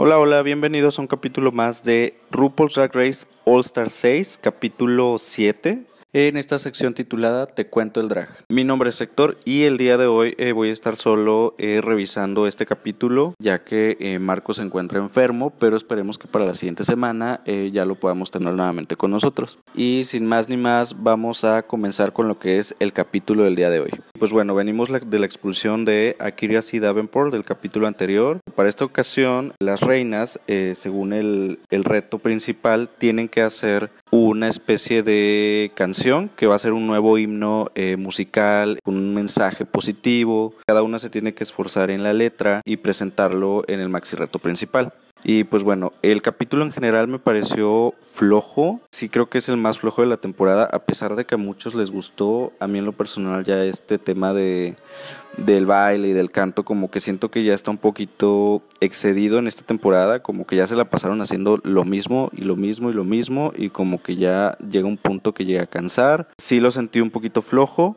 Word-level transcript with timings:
Hola, 0.00 0.16
hola, 0.20 0.42
bienvenidos 0.42 0.96
a 0.96 1.02
un 1.02 1.08
capítulo 1.08 1.50
más 1.50 1.82
de 1.82 2.14
RuPaul's 2.30 2.74
Drag 2.74 2.94
Race 2.94 3.26
All 3.44 3.62
Star 3.62 3.90
6, 3.90 4.38
capítulo 4.40 5.18
7 5.18 5.87
en 6.12 6.36
esta 6.38 6.58
sección 6.58 6.94
titulada 6.94 7.46
Te 7.46 7.66
cuento 7.66 8.00
el 8.00 8.08
drag. 8.08 8.28
Mi 8.48 8.64
nombre 8.64 8.88
es 8.88 9.00
Héctor 9.00 9.36
y 9.44 9.64
el 9.64 9.76
día 9.76 9.98
de 9.98 10.06
hoy 10.06 10.34
eh, 10.38 10.52
voy 10.52 10.70
a 10.70 10.72
estar 10.72 10.96
solo 10.96 11.54
eh, 11.58 11.80
revisando 11.82 12.46
este 12.46 12.64
capítulo 12.64 13.34
ya 13.38 13.58
que 13.58 13.96
eh, 14.00 14.18
Marco 14.18 14.54
se 14.54 14.62
encuentra 14.62 14.98
enfermo, 14.98 15.52
pero 15.58 15.76
esperemos 15.76 16.16
que 16.16 16.26
para 16.26 16.46
la 16.46 16.54
siguiente 16.54 16.84
semana 16.84 17.40
ya 17.72 17.84
lo 17.84 17.94
podamos 17.94 18.30
tener 18.30 18.54
nuevamente 18.54 18.96
con 18.96 19.10
nosotros. 19.10 19.58
Y 19.74 20.04
sin 20.04 20.26
más 20.26 20.48
ni 20.48 20.56
más 20.56 21.02
vamos 21.02 21.44
a 21.44 21.62
comenzar 21.62 22.12
con 22.12 22.28
lo 22.28 22.38
que 22.38 22.58
es 22.58 22.74
el 22.78 22.92
capítulo 22.92 23.44
del 23.44 23.56
día 23.56 23.70
de 23.70 23.80
hoy. 23.80 23.90
Pues 24.18 24.32
bueno, 24.32 24.54
venimos 24.54 24.88
de 24.88 25.18
la 25.18 25.26
expulsión 25.26 25.84
de 25.84 26.16
Akira 26.18 26.62
C. 26.62 26.80
Davenport 26.80 27.32
del 27.32 27.44
capítulo 27.44 27.86
anterior. 27.86 28.40
Para 28.54 28.68
esta 28.68 28.84
ocasión, 28.84 29.52
las 29.60 29.80
reinas, 29.80 30.40
según 30.74 31.12
el, 31.12 31.58
el 31.70 31.84
reto 31.84 32.18
principal, 32.18 32.88
tienen 32.98 33.28
que 33.28 33.42
hacer 33.42 33.90
una 34.10 34.48
especie 34.48 35.02
de 35.02 35.70
canción 35.74 35.97
que 36.36 36.46
va 36.46 36.54
a 36.54 36.58
ser 36.58 36.72
un 36.72 36.86
nuevo 36.86 37.18
himno 37.18 37.70
eh, 37.74 37.96
musical 37.96 38.78
con 38.84 38.96
un 38.96 39.14
mensaje 39.14 39.64
positivo. 39.64 40.54
Cada 40.66 40.82
una 40.82 40.98
se 40.98 41.10
tiene 41.10 41.34
que 41.34 41.42
esforzar 41.42 41.90
en 41.90 42.02
la 42.02 42.12
letra 42.12 42.60
y 42.64 42.76
presentarlo 42.76 43.64
en 43.66 43.80
el 43.80 43.88
maxi 43.88 44.14
reto 44.14 44.38
principal. 44.38 44.92
Y 45.24 45.44
pues 45.44 45.62
bueno, 45.62 45.92
el 46.02 46.22
capítulo 46.22 46.64
en 46.64 46.72
general 46.72 47.08
me 47.08 47.18
pareció 47.18 47.94
flojo. 48.00 48.80
Sí 48.90 49.08
creo 49.08 49.28
que 49.28 49.38
es 49.38 49.48
el 49.48 49.56
más 49.56 49.78
flojo 49.78 50.02
de 50.02 50.08
la 50.08 50.16
temporada, 50.16 50.68
a 50.72 50.78
pesar 50.78 51.16
de 51.16 51.24
que 51.24 51.34
a 51.34 51.38
muchos 51.38 51.74
les 51.74 51.90
gustó. 51.90 52.52
A 52.60 52.66
mí 52.66 52.78
en 52.78 52.84
lo 52.84 52.92
personal 52.92 53.44
ya 53.44 53.64
este 53.64 53.98
tema 53.98 54.32
de 54.32 54.76
del 55.38 55.66
baile 55.66 56.08
y 56.08 56.12
del 56.12 56.30
canto 56.30 56.64
como 56.64 56.90
que 56.90 57.00
siento 57.00 57.30
que 57.30 57.44
ya 57.44 57.54
está 57.54 57.70
un 57.70 57.78
poquito 57.78 58.60
excedido 58.80 59.38
en 59.38 59.46
esta 59.46 59.62
temporada, 59.62 60.20
como 60.20 60.46
que 60.46 60.56
ya 60.56 60.66
se 60.66 60.74
la 60.74 60.84
pasaron 60.84 61.20
haciendo 61.22 61.60
lo 61.62 61.84
mismo 61.84 62.30
y 62.32 62.42
lo 62.42 62.56
mismo 62.56 62.90
y 62.90 62.92
lo 62.92 63.04
mismo 63.04 63.52
y 63.56 63.70
como 63.70 64.02
que 64.02 64.16
ya 64.16 64.56
llega 64.58 64.88
un 64.88 64.96
punto 64.96 65.32
que 65.32 65.44
llega 65.44 65.62
a 65.62 65.66
cansar. 65.66 66.26
Sí 66.38 66.60
lo 66.60 66.70
sentí 66.70 67.00
un 67.00 67.10
poquito 67.10 67.40
flojo, 67.40 67.96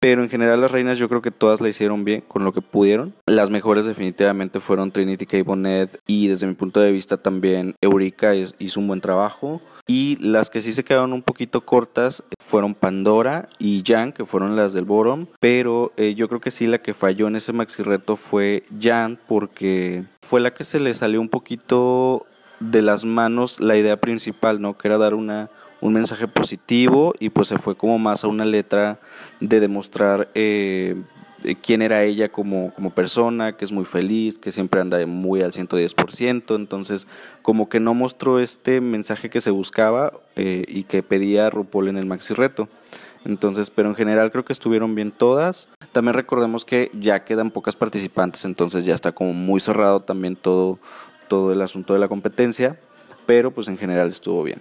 pero 0.00 0.22
en 0.22 0.30
general 0.30 0.62
las 0.62 0.70
reinas 0.70 0.98
yo 0.98 1.08
creo 1.08 1.22
que 1.22 1.30
todas 1.30 1.60
la 1.60 1.68
hicieron 1.68 2.04
bien 2.04 2.22
con 2.26 2.44
lo 2.44 2.52
que 2.52 2.62
pudieron. 2.62 3.12
Las 3.26 3.50
mejores 3.50 3.84
definitivamente 3.84 4.58
fueron 4.58 4.90
Trinity 4.90 5.26
K. 5.26 5.42
Bonnet 5.44 6.00
y 6.06 6.28
desde 6.28 6.46
mi 6.46 6.54
punto 6.54 6.80
de 6.80 6.90
vista 6.90 7.18
también 7.18 7.74
Eureka 7.80 8.34
hizo 8.34 8.80
un 8.80 8.88
buen 8.88 9.00
trabajo. 9.00 9.60
Y 9.86 10.16
las 10.16 10.50
que 10.50 10.62
sí 10.62 10.72
se 10.72 10.84
quedaron 10.84 11.12
un 11.12 11.22
poquito 11.22 11.62
cortas 11.62 12.22
fueron 12.40 12.74
Pandora 12.74 13.48
y 13.58 13.82
Jan, 13.84 14.12
que 14.12 14.24
fueron 14.24 14.54
las 14.54 14.72
del 14.72 14.84
Borom. 14.84 15.26
Pero 15.40 15.92
eh, 15.96 16.14
yo 16.14 16.28
creo 16.28 16.40
que 16.40 16.52
sí 16.52 16.66
la 16.66 16.78
que 16.78 16.94
falló 16.94 17.26
en 17.26 17.36
ese 17.36 17.52
maxi 17.52 17.82
reto 17.82 18.16
fue 18.16 18.62
Jan, 18.80 19.18
porque 19.26 20.04
fue 20.22 20.40
la 20.40 20.54
que 20.54 20.64
se 20.64 20.78
le 20.78 20.94
salió 20.94 21.20
un 21.20 21.28
poquito 21.28 22.24
de 22.60 22.82
las 22.82 23.04
manos 23.04 23.58
la 23.58 23.76
idea 23.76 23.96
principal, 23.96 24.60
¿no? 24.60 24.78
Que 24.78 24.88
era 24.88 24.98
dar 24.98 25.14
una 25.14 25.50
un 25.80 25.92
mensaje 25.92 26.28
positivo 26.28 27.14
y 27.18 27.30
pues 27.30 27.48
se 27.48 27.58
fue 27.58 27.76
como 27.76 27.98
más 27.98 28.24
a 28.24 28.28
una 28.28 28.44
letra 28.44 28.98
de 29.40 29.60
demostrar 29.60 30.28
eh, 30.34 30.96
quién 31.62 31.82
era 31.82 32.02
ella 32.02 32.30
como, 32.30 32.72
como 32.74 32.90
persona, 32.90 33.56
que 33.56 33.64
es 33.64 33.72
muy 33.72 33.84
feliz, 33.84 34.38
que 34.38 34.52
siempre 34.52 34.80
anda 34.80 35.04
muy 35.06 35.42
al 35.42 35.52
110%, 35.52 36.54
entonces 36.54 37.06
como 37.42 37.68
que 37.68 37.80
no 37.80 37.94
mostró 37.94 38.40
este 38.40 38.80
mensaje 38.80 39.30
que 39.30 39.40
se 39.40 39.50
buscaba 39.50 40.12
eh, 40.36 40.64
y 40.68 40.84
que 40.84 41.02
pedía 41.02 41.50
RuPaul 41.50 41.88
en 41.88 41.96
el 41.96 42.06
maxi 42.06 42.34
reto. 42.34 42.68
Entonces, 43.24 43.68
pero 43.68 43.90
en 43.90 43.94
general 43.94 44.30
creo 44.30 44.46
que 44.46 44.52
estuvieron 44.52 44.94
bien 44.94 45.12
todas. 45.12 45.68
También 45.92 46.14
recordemos 46.14 46.64
que 46.64 46.90
ya 46.94 47.24
quedan 47.24 47.50
pocas 47.50 47.76
participantes, 47.76 48.44
entonces 48.44 48.84
ya 48.84 48.94
está 48.94 49.12
como 49.12 49.34
muy 49.34 49.60
cerrado 49.60 50.00
también 50.00 50.36
todo, 50.36 50.78
todo 51.28 51.52
el 51.52 51.60
asunto 51.60 51.92
de 51.92 52.00
la 52.00 52.08
competencia, 52.08 52.78
pero 53.26 53.50
pues 53.50 53.68
en 53.68 53.76
general 53.76 54.08
estuvo 54.08 54.42
bien. 54.42 54.60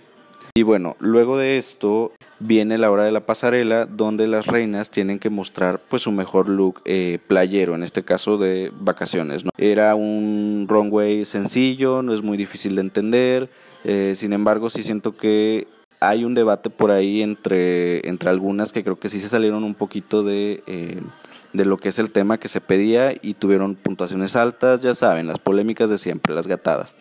Y 0.54 0.64
bueno, 0.64 0.96
luego 1.00 1.38
de 1.38 1.58
esto 1.58 2.12
viene 2.40 2.78
la 2.78 2.92
hora 2.92 3.04
de 3.04 3.12
la 3.12 3.22
pasarela 3.22 3.86
donde 3.86 4.28
las 4.28 4.48
reinas 4.48 4.90
tienen 4.90 5.20
que 5.20 5.30
mostrar 5.30 5.80
pues 5.90 6.04
su 6.04 6.12
mejor 6.12 6.50
look 6.50 6.82
eh, 6.86 7.20
playero, 7.28 7.76
en 7.76 7.84
este 7.84 8.04
caso 8.04 8.38
de 8.38 8.72
vacaciones. 8.80 9.46
¿no? 9.46 9.52
Era 9.58 9.96
un 9.96 10.66
runway 10.68 11.26
sencillo, 11.26 12.02
no 12.02 12.14
es 12.14 12.22
muy 12.22 12.38
difícil 12.38 12.76
de 12.76 12.82
entender, 12.82 13.50
eh, 13.84 14.14
sin 14.16 14.34
embargo 14.34 14.70
sí 14.70 14.84
siento 14.84 15.16
que 15.16 15.68
hay 16.00 16.24
un 16.24 16.34
debate 16.34 16.70
por 16.70 16.92
ahí 16.92 17.22
entre, 17.22 18.08
entre 18.08 18.30
algunas 18.30 18.72
que 18.72 18.84
creo 18.84 18.98
que 18.98 19.10
sí 19.10 19.20
se 19.20 19.30
salieron 19.30 19.64
un 19.64 19.76
poquito 19.76 20.24
de... 20.24 20.64
Eh, 20.68 21.02
de 21.54 21.66
lo 21.66 21.78
que 21.78 21.90
es 21.90 21.98
el 21.98 22.12
tema 22.12 22.38
que 22.38 22.48
se 22.48 22.62
pedía 22.62 23.14
y 23.24 23.34
tuvieron 23.34 23.74
puntuaciones 23.76 24.36
altas, 24.36 24.81
ya 24.81 24.94
saben, 24.94 25.26
las 25.26 25.40
polémicas 25.40 25.90
de 25.90 25.98
siempre, 25.98 26.36
las 26.36 26.46
gatadas. 26.46 26.96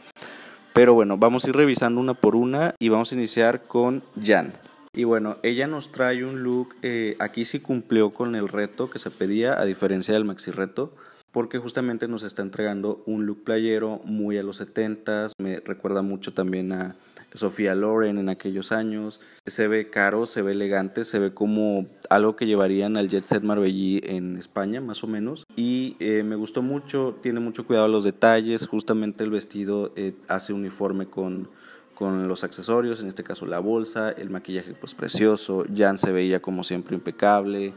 Pero 0.79 0.95
bueno, 0.95 1.19
vamos 1.19 1.45
a 1.45 1.49
ir 1.49 1.57
revisando 1.57 2.01
una 2.01 2.15
por 2.15 2.37
una 2.37 2.77
y 2.79 2.89
vamos 2.89 3.11
a 3.11 3.17
iniciar 3.17 3.65
con 3.67 4.05
Jan. 4.25 4.53
Y 4.95 5.03
bueno, 5.03 5.37
ella 5.43 5.67
nos 5.67 5.91
trae 5.91 6.25
un 6.25 6.45
look, 6.45 6.77
eh, 6.83 7.17
aquí 7.19 7.45
sí 7.45 7.59
cumplió 7.59 8.11
con 8.11 8.37
el 8.37 8.47
reto 8.47 8.89
que 8.89 9.01
se 9.01 9.11
pedía, 9.11 9.61
a 9.61 9.65
diferencia 9.65 10.15
del 10.15 10.25
maxi 10.25 10.53
reto, 10.53 10.93
porque 11.33 11.59
justamente 11.59 12.07
nos 12.07 12.23
está 12.23 12.43
entregando 12.43 13.03
un 13.07 13.27
look 13.27 13.43
playero 13.43 14.01
muy 14.05 14.39
a 14.39 14.45
los 14.45 14.61
70s, 14.61 15.33
me 15.41 15.59
recuerda 15.59 16.03
mucho 16.03 16.33
también 16.33 16.71
a 16.71 16.95
Sofía 17.35 17.75
Loren 17.75 18.19
en 18.19 18.29
aquellos 18.29 18.73
años. 18.73 19.21
Se 19.47 19.69
ve 19.69 19.91
caro, 19.91 20.27
se 20.27 20.43
ve 20.43 20.53
elegante, 20.53 21.05
se 21.05 21.19
ve 21.19 21.33
como 21.33 21.87
algo 22.11 22.37
que 22.37 22.47
llevarían 22.47 22.97
al 22.97 23.09
Jet 23.09 23.25
Set 23.25 23.43
Marbellí 23.43 24.01
en 24.05 24.37
España, 24.37 24.81
más 24.81 25.05
o 25.05 25.07
menos. 25.07 25.45
Y 25.57 25.97
eh, 26.01 26.23
me 26.23 26.37
gustó 26.37 26.63
mucho, 26.63 27.17
tiene 27.23 27.41
mucho 27.41 27.67
cuidado 27.67 27.89
los 27.89 28.05
detalles, 28.05 28.67
justamente 28.67 29.25
el 29.25 29.31
vestido 29.31 29.93
eh, 29.97 30.15
hace 30.29 30.53
uniforme 30.53 31.07
con, 31.07 31.49
con 31.95 32.29
los 32.29 32.45
accesorios, 32.45 33.01
en 33.01 33.09
este 33.09 33.25
caso 33.25 33.45
la 33.45 33.59
bolsa, 33.59 34.11
el 34.11 34.31
maquillaje 34.31 34.73
pues 34.73 34.95
precioso, 34.95 35.65
Jan 35.75 35.99
se 35.99 36.13
veía 36.13 36.41
como 36.41 36.63
siempre 36.63 36.95
impecable. 36.95 37.75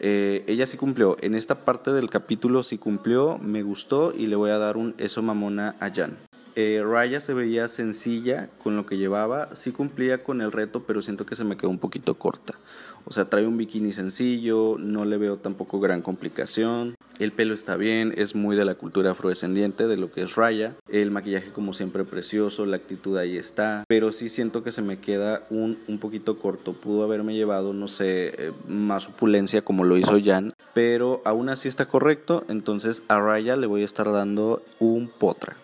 Eh, 0.00 0.44
ella 0.46 0.64
sí 0.64 0.76
cumplió, 0.76 1.16
en 1.20 1.34
esta 1.34 1.56
parte 1.66 1.92
del 1.92 2.08
capítulo 2.08 2.62
sí 2.62 2.78
cumplió, 2.78 3.36
me 3.38 3.62
gustó 3.62 4.14
y 4.16 4.26
le 4.26 4.36
voy 4.36 4.50
a 4.50 4.58
dar 4.58 4.76
un 4.76 4.94
eso 4.96 5.22
mamona 5.22 5.74
a 5.80 5.90
Jan. 5.90 6.16
Eh, 6.60 6.82
Raya 6.84 7.20
se 7.20 7.34
veía 7.34 7.68
sencilla 7.68 8.48
con 8.64 8.76
lo 8.76 8.84
que 8.84 8.96
llevaba, 8.96 9.54
sí 9.54 9.70
cumplía 9.70 10.24
con 10.24 10.40
el 10.40 10.50
reto, 10.50 10.82
pero 10.84 11.02
siento 11.02 11.24
que 11.24 11.36
se 11.36 11.44
me 11.44 11.56
quedó 11.56 11.70
un 11.70 11.78
poquito 11.78 12.14
corta. 12.14 12.54
O 13.04 13.12
sea, 13.12 13.26
trae 13.26 13.46
un 13.46 13.56
bikini 13.56 13.92
sencillo, 13.92 14.74
no 14.76 15.04
le 15.04 15.18
veo 15.18 15.36
tampoco 15.36 15.78
gran 15.78 16.02
complicación. 16.02 16.96
El 17.20 17.30
pelo 17.30 17.54
está 17.54 17.76
bien, 17.76 18.12
es 18.16 18.34
muy 18.34 18.56
de 18.56 18.64
la 18.64 18.74
cultura 18.74 19.12
afrodescendiente, 19.12 19.86
de 19.86 19.98
lo 19.98 20.10
que 20.10 20.22
es 20.22 20.34
Raya. 20.34 20.74
El 20.88 21.12
maquillaje 21.12 21.52
como 21.52 21.72
siempre 21.72 22.02
precioso, 22.02 22.66
la 22.66 22.76
actitud 22.78 23.16
ahí 23.16 23.36
está. 23.36 23.84
Pero 23.86 24.10
sí 24.10 24.28
siento 24.28 24.64
que 24.64 24.72
se 24.72 24.82
me 24.82 24.98
queda 24.98 25.46
un, 25.50 25.78
un 25.86 25.98
poquito 26.00 26.38
corto. 26.38 26.72
Pudo 26.72 27.04
haberme 27.04 27.36
llevado, 27.36 27.72
no 27.72 27.86
sé, 27.86 28.34
eh, 28.36 28.52
más 28.66 29.06
opulencia 29.06 29.62
como 29.62 29.84
lo 29.84 29.96
hizo 29.96 30.18
Jan. 30.20 30.54
Pero 30.74 31.22
aún 31.24 31.50
así 31.50 31.68
está 31.68 31.86
correcto, 31.86 32.42
entonces 32.48 33.04
a 33.06 33.20
Raya 33.20 33.54
le 33.54 33.68
voy 33.68 33.82
a 33.82 33.84
estar 33.84 34.10
dando 34.10 34.60
un 34.80 35.08
potra. 35.08 35.56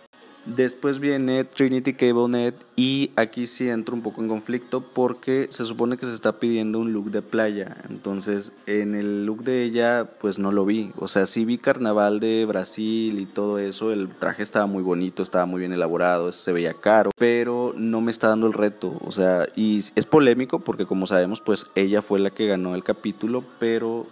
Después 0.46 0.98
viene 0.98 1.44
Trinity 1.44 1.94
CableNet 1.94 2.54
y 2.76 3.10
aquí 3.16 3.46
sí 3.46 3.70
entro 3.70 3.94
un 3.94 4.02
poco 4.02 4.20
en 4.20 4.28
conflicto 4.28 4.82
porque 4.82 5.48
se 5.50 5.64
supone 5.64 5.96
que 5.96 6.04
se 6.04 6.12
está 6.12 6.38
pidiendo 6.38 6.80
un 6.80 6.92
look 6.92 7.10
de 7.10 7.22
playa. 7.22 7.76
Entonces 7.88 8.52
en 8.66 8.94
el 8.94 9.24
look 9.24 9.42
de 9.42 9.62
ella 9.62 10.06
pues 10.20 10.38
no 10.38 10.52
lo 10.52 10.66
vi. 10.66 10.90
O 10.98 11.08
sea, 11.08 11.24
sí 11.24 11.46
vi 11.46 11.56
carnaval 11.56 12.20
de 12.20 12.44
Brasil 12.44 13.18
y 13.18 13.24
todo 13.24 13.58
eso. 13.58 13.90
El 13.90 14.08
traje 14.08 14.42
estaba 14.42 14.66
muy 14.66 14.82
bonito, 14.82 15.22
estaba 15.22 15.46
muy 15.46 15.60
bien 15.60 15.72
elaborado, 15.72 16.30
se 16.30 16.52
veía 16.52 16.74
caro, 16.74 17.10
pero 17.16 17.72
no 17.76 18.02
me 18.02 18.10
está 18.10 18.28
dando 18.28 18.46
el 18.46 18.52
reto. 18.52 18.92
O 19.00 19.12
sea, 19.12 19.46
y 19.56 19.78
es 19.78 20.06
polémico 20.06 20.58
porque 20.58 20.84
como 20.84 21.06
sabemos 21.06 21.40
pues 21.40 21.68
ella 21.74 22.02
fue 22.02 22.18
la 22.18 22.28
que 22.28 22.46
ganó 22.46 22.74
el 22.74 22.84
capítulo, 22.84 23.42
pero 23.58 24.06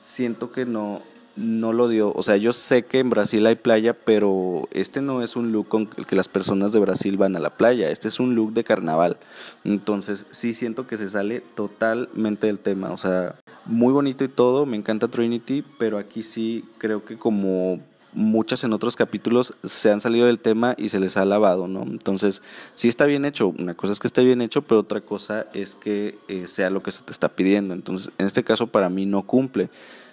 siento 0.00 0.50
que 0.50 0.64
no, 0.64 1.02
no 1.36 1.72
lo 1.72 1.88
dio. 1.88 2.12
O 2.14 2.22
sea, 2.22 2.36
yo 2.36 2.52
sé 2.52 2.84
que 2.84 2.98
en 2.98 3.10
Brasil 3.10 3.46
hay 3.46 3.56
playa, 3.56 3.94
pero 3.94 4.68
este 4.70 5.00
no 5.00 5.22
es 5.22 5.36
un 5.36 5.52
look 5.52 5.68
con 5.68 5.88
el 5.96 6.06
que 6.06 6.16
las 6.16 6.28
personas 6.28 6.72
de 6.72 6.80
Brasil 6.80 7.16
van 7.16 7.36
a 7.36 7.40
la 7.40 7.50
playa. 7.50 7.90
Este 7.90 8.08
es 8.08 8.20
un 8.20 8.34
look 8.34 8.52
de 8.52 8.64
carnaval. 8.64 9.16
Entonces, 9.64 10.26
sí 10.30 10.54
siento 10.54 10.86
que 10.86 10.96
se 10.96 11.08
sale 11.08 11.40
totalmente 11.40 12.46
del 12.46 12.58
tema. 12.58 12.92
O 12.92 12.98
sea, 12.98 13.34
muy 13.66 13.92
bonito 13.92 14.24
y 14.24 14.28
todo. 14.28 14.66
Me 14.66 14.76
encanta 14.76 15.08
Trinity, 15.08 15.64
pero 15.78 15.98
aquí 15.98 16.22
sí 16.22 16.64
creo 16.78 17.04
que 17.04 17.16
como 17.16 17.80
muchas 18.14 18.62
en 18.62 18.72
otros 18.72 18.94
capítulos 18.96 19.54
se 19.64 19.90
han 19.90 20.00
salido 20.00 20.26
del 20.26 20.38
tema 20.38 20.74
y 20.78 20.88
se 20.88 21.00
les 21.00 21.16
ha 21.16 21.24
lavado, 21.24 21.66
¿no? 21.66 21.82
Entonces, 21.82 22.42
sí 22.74 22.88
está 22.88 23.06
bien 23.06 23.24
hecho, 23.24 23.48
una 23.48 23.74
cosa 23.74 23.92
es 23.92 23.98
que 23.98 24.06
esté 24.06 24.22
bien 24.22 24.40
hecho, 24.40 24.62
pero 24.62 24.80
otra 24.80 25.00
cosa 25.00 25.46
es 25.52 25.74
que 25.74 26.16
eh, 26.28 26.46
sea 26.46 26.70
lo 26.70 26.80
que 26.82 26.92
se 26.92 27.02
te 27.02 27.10
está 27.10 27.28
pidiendo. 27.28 27.74
Entonces, 27.74 28.12
en 28.18 28.26
este 28.26 28.44
caso 28.44 28.68
para 28.68 28.88
mí 28.88 29.04
no 29.04 29.22
cumple. 29.22 29.68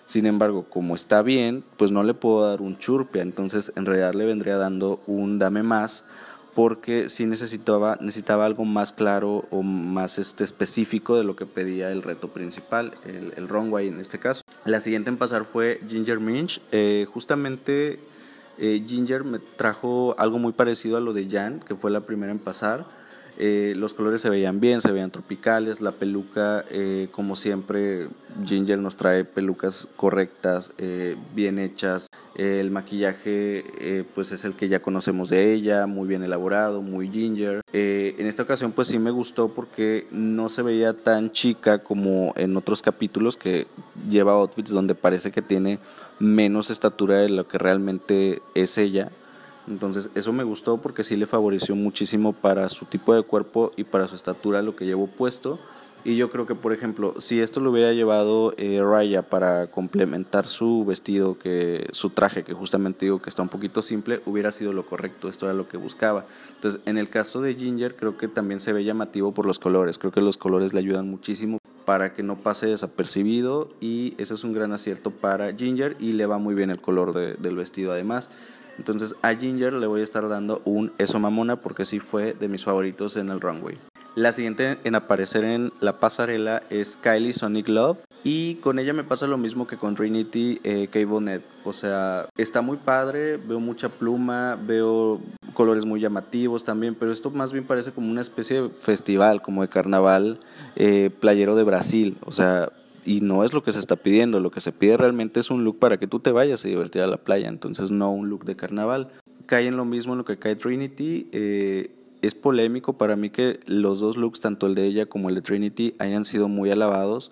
Sin 0.05 0.25
embargo, 0.25 0.65
como 0.69 0.95
está 0.95 1.21
bien, 1.21 1.63
pues 1.77 1.91
no 1.91 2.03
le 2.03 2.13
puedo 2.13 2.47
dar 2.47 2.61
un 2.61 2.77
churpia, 2.77 3.21
entonces 3.21 3.71
en 3.75 3.85
realidad 3.85 4.13
le 4.13 4.25
vendría 4.25 4.57
dando 4.57 4.99
un 5.07 5.39
dame 5.39 5.63
más 5.63 6.03
porque 6.53 7.07
sí 7.07 7.25
necesitaba, 7.25 7.97
necesitaba 8.01 8.45
algo 8.45 8.65
más 8.65 8.91
claro 8.91 9.45
o 9.51 9.63
más 9.63 10.19
este, 10.19 10.43
específico 10.43 11.15
de 11.15 11.23
lo 11.23 11.35
que 11.37 11.45
pedía 11.45 11.91
el 11.91 12.01
reto 12.01 12.27
principal, 12.27 12.93
el, 13.05 13.33
el 13.37 13.47
runway 13.47 13.87
en 13.87 14.01
este 14.01 14.19
caso. 14.19 14.41
La 14.65 14.81
siguiente 14.81 15.09
en 15.09 15.17
pasar 15.17 15.45
fue 15.45 15.79
Ginger 15.87 16.19
Minch. 16.19 16.61
Eh, 16.71 17.05
justamente 17.13 17.99
Eh, 18.57 18.83
Ginger 18.85 19.23
me 19.23 19.39
trajo 19.39 20.13
algo 20.19 20.37
muy 20.37 20.51
parecido 20.51 20.97
a 20.97 20.99
lo 20.99 21.13
de 21.13 21.27
Jan, 21.27 21.61
que 21.61 21.73
fue 21.73 21.89
la 21.89 22.01
primera 22.01 22.31
en 22.31 22.37
pasar. 22.37 22.85
Eh, 23.37 23.73
los 23.75 23.93
colores 23.93 24.21
se 24.21 24.29
veían 24.29 24.59
bien, 24.59 24.81
se 24.81 24.91
veían 24.91 25.11
tropicales, 25.11 25.81
la 25.81 25.91
peluca, 25.91 26.63
eh, 26.69 27.07
como 27.11 27.35
siempre, 27.35 28.07
Ginger 28.45 28.79
nos 28.79 28.95
trae 28.95 29.25
pelucas 29.25 29.87
correctas, 29.95 30.73
eh, 30.77 31.15
bien 31.33 31.57
hechas, 31.59 32.07
el 32.35 32.71
maquillaje 32.71 34.05
pues 34.15 34.31
es 34.31 34.45
el 34.45 34.53
que 34.53 34.69
ya 34.69 34.81
conocemos 34.81 35.29
de 35.29 35.53
ella, 35.53 35.85
muy 35.85 36.07
bien 36.07 36.23
elaborado, 36.23 36.81
muy 36.81 37.09
Ginger. 37.09 37.61
en 37.73 38.25
esta 38.25 38.43
ocasión 38.43 38.71
pues 38.71 38.87
sí 38.87 38.99
me 38.99 39.11
gustó 39.11 39.49
porque 39.49 40.07
no 40.11 40.47
se 40.49 40.61
veía 40.61 40.93
tan 40.93 41.31
chica 41.31 41.79
como 41.79 42.33
en 42.37 42.55
otros 42.55 42.81
capítulos 42.81 43.37
que 43.37 43.67
lleva 44.09 44.33
outfits 44.33 44.71
donde 44.71 44.95
parece 44.95 45.31
que 45.31 45.41
tiene 45.41 45.79
menos 46.19 46.69
estatura 46.69 47.17
de 47.17 47.29
lo 47.29 47.47
que 47.47 47.57
realmente 47.57 48.41
es 48.55 48.77
ella 48.77 49.11
entonces 49.67 50.09
eso 50.15 50.33
me 50.33 50.43
gustó 50.43 50.77
porque 50.77 51.03
sí 51.03 51.15
le 51.15 51.25
favoreció 51.25 51.75
muchísimo 51.75 52.33
para 52.33 52.69
su 52.69 52.85
tipo 52.85 53.13
de 53.13 53.23
cuerpo 53.23 53.71
y 53.75 53.83
para 53.83 54.07
su 54.07 54.15
estatura 54.15 54.61
lo 54.61 54.75
que 54.75 54.85
llevo 54.85 55.07
puesto. 55.07 55.59
Y 56.03 56.15
yo 56.17 56.31
creo 56.31 56.47
que, 56.47 56.55
por 56.55 56.73
ejemplo, 56.73 57.13
si 57.21 57.41
esto 57.41 57.59
lo 57.59 57.69
hubiera 57.69 57.93
llevado 57.93 58.55
eh, 58.57 58.81
Raya 58.83 59.21
para 59.21 59.67
complementar 59.67 60.47
su 60.47 60.83
vestido, 60.83 61.37
que 61.37 61.87
su 61.91 62.09
traje, 62.09 62.43
que 62.43 62.53
justamente 62.53 63.05
digo 63.05 63.21
que 63.21 63.29
está 63.29 63.43
un 63.43 63.49
poquito 63.49 63.83
simple, 63.83 64.19
hubiera 64.25 64.51
sido 64.51 64.73
lo 64.73 64.83
correcto. 64.83 65.29
Esto 65.29 65.45
era 65.45 65.53
lo 65.53 65.67
que 65.67 65.77
buscaba. 65.77 66.25
Entonces, 66.55 66.81
en 66.87 66.97
el 66.97 67.07
caso 67.07 67.41
de 67.41 67.53
Ginger, 67.53 67.95
creo 67.95 68.17
que 68.17 68.27
también 68.27 68.59
se 68.59 68.73
ve 68.73 68.83
llamativo 68.83 69.31
por 69.31 69.45
los 69.45 69.59
colores. 69.59 69.99
Creo 69.99 70.11
que 70.11 70.21
los 70.21 70.37
colores 70.37 70.73
le 70.73 70.79
ayudan 70.79 71.07
muchísimo 71.07 71.59
para 71.85 72.13
que 72.13 72.23
no 72.23 72.35
pase 72.35 72.67
desapercibido 72.67 73.69
y 73.79 74.15
eso 74.17 74.33
es 74.33 74.43
un 74.43 74.53
gran 74.53 74.71
acierto 74.71 75.11
para 75.11 75.53
Ginger 75.53 75.95
y 75.99 76.13
le 76.13 76.25
va 76.25 76.39
muy 76.39 76.55
bien 76.55 76.71
el 76.71 76.79
color 76.79 77.13
del 77.13 77.55
vestido 77.55 77.91
además. 77.91 78.29
Entonces 78.77 79.15
a 79.21 79.33
Ginger 79.35 79.73
le 79.73 79.87
voy 79.87 80.01
a 80.01 80.03
estar 80.03 80.27
dando 80.27 80.61
un 80.65 80.91
eso 80.97 81.19
mamona 81.19 81.57
porque 81.57 81.85
sí 81.85 81.99
fue 81.99 82.33
de 82.33 82.47
mis 82.47 82.63
favoritos 82.63 83.17
en 83.17 83.29
el 83.29 83.41
runway. 83.41 83.77
La 84.15 84.33
siguiente 84.33 84.77
en 84.83 84.95
aparecer 84.95 85.45
en 85.45 85.71
la 85.79 85.99
pasarela 85.99 86.63
es 86.69 86.97
Kylie 86.97 87.31
Sonic 87.31 87.69
Love. 87.69 87.97
Y 88.23 88.55
con 88.55 88.77
ella 88.77 88.93
me 88.93 89.03
pasa 89.03 89.25
lo 89.25 89.37
mismo 89.37 89.67
que 89.67 89.77
con 89.77 89.95
Trinity 89.95 90.59
eh, 90.63 90.89
K. 90.91 90.99
O 91.63 91.73
sea, 91.73 92.27
está 92.37 92.61
muy 92.61 92.77
padre, 92.77 93.37
veo 93.37 93.59
mucha 93.59 93.89
pluma, 93.89 94.59
veo 94.61 95.19
colores 95.53 95.85
muy 95.85 96.01
llamativos 96.01 96.63
también, 96.63 96.93
pero 96.93 97.11
esto 97.11 97.31
más 97.31 97.51
bien 97.51 97.65
parece 97.65 97.91
como 97.91 98.11
una 98.11 98.21
especie 98.21 98.63
de 98.63 98.69
festival, 98.69 99.41
como 99.41 99.61
de 99.61 99.69
carnaval 99.69 100.39
eh, 100.75 101.09
playero 101.19 101.55
de 101.55 101.63
Brasil. 101.63 102.17
O 102.25 102.31
sea, 102.31 102.69
y 103.05 103.21
no 103.21 103.43
es 103.43 103.53
lo 103.53 103.63
que 103.63 103.71
se 103.71 103.79
está 103.79 103.95
pidiendo, 103.95 104.39
lo 104.39 104.51
que 104.51 104.61
se 104.61 104.71
pide 104.71 104.97
realmente 104.97 105.39
es 105.39 105.49
un 105.49 105.63
look 105.63 105.79
para 105.79 105.97
que 105.97 106.07
tú 106.07 106.19
te 106.19 106.31
vayas 106.31 106.63
a 106.63 106.67
divertir 106.67 107.01
a 107.01 107.07
la 107.07 107.17
playa, 107.17 107.47
entonces 107.47 107.91
no 107.91 108.11
un 108.11 108.29
look 108.29 108.45
de 108.45 108.55
carnaval. 108.55 109.09
Cae 109.45 109.67
en 109.67 109.77
lo 109.77 109.85
mismo 109.85 110.13
en 110.13 110.19
lo 110.19 110.25
que 110.25 110.37
cae 110.37 110.55
Trinity, 110.55 111.27
eh, 111.31 111.91
es 112.21 112.35
polémico 112.35 112.93
para 112.93 113.15
mí 113.15 113.29
que 113.29 113.59
los 113.65 113.99
dos 113.99 114.17
looks, 114.17 114.41
tanto 114.41 114.67
el 114.67 114.75
de 114.75 114.85
ella 114.85 115.05
como 115.07 115.29
el 115.29 115.35
de 115.35 115.41
Trinity, 115.41 115.95
hayan 115.99 116.25
sido 116.25 116.47
muy 116.47 116.69
alabados 116.69 117.31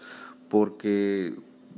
porque, 0.50 1.33